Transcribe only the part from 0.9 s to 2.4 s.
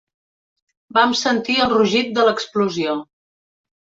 Vam sentir el rugit de